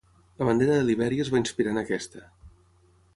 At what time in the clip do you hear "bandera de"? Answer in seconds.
0.47-0.85